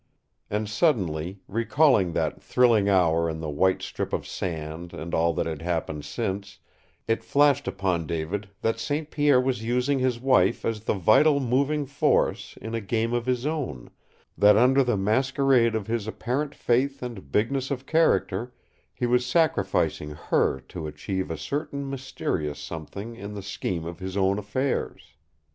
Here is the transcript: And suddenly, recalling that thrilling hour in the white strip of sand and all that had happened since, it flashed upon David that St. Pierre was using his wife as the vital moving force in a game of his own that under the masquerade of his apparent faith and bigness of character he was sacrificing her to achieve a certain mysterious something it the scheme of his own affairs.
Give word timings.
And 0.49 0.67
suddenly, 0.67 1.41
recalling 1.47 2.13
that 2.13 2.41
thrilling 2.41 2.89
hour 2.89 3.29
in 3.29 3.39
the 3.39 3.51
white 3.51 3.83
strip 3.83 4.13
of 4.13 4.25
sand 4.25 4.93
and 4.95 5.13
all 5.13 5.31
that 5.35 5.45
had 5.45 5.61
happened 5.61 6.05
since, 6.05 6.57
it 7.07 7.23
flashed 7.23 7.67
upon 7.67 8.07
David 8.07 8.49
that 8.63 8.79
St. 8.79 9.11
Pierre 9.11 9.39
was 9.39 9.63
using 9.63 9.99
his 9.99 10.19
wife 10.19 10.65
as 10.65 10.81
the 10.85 10.95
vital 10.95 11.39
moving 11.39 11.85
force 11.85 12.57
in 12.59 12.73
a 12.73 12.81
game 12.81 13.13
of 13.13 13.27
his 13.27 13.45
own 13.45 13.91
that 14.35 14.57
under 14.57 14.83
the 14.83 14.97
masquerade 14.97 15.75
of 15.75 15.85
his 15.85 16.07
apparent 16.07 16.55
faith 16.55 17.03
and 17.03 17.31
bigness 17.31 17.69
of 17.69 17.85
character 17.85 18.55
he 18.95 19.05
was 19.05 19.23
sacrificing 19.23 20.09
her 20.09 20.59
to 20.61 20.87
achieve 20.87 21.29
a 21.29 21.37
certain 21.37 21.87
mysterious 21.87 22.57
something 22.57 23.15
it 23.17 23.35
the 23.35 23.43
scheme 23.43 23.85
of 23.85 23.99
his 23.99 24.17
own 24.17 24.39
affairs. 24.39 25.13